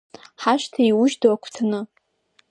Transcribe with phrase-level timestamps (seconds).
[0.41, 1.79] Ҳашҭа еиужь ду агәҭаны…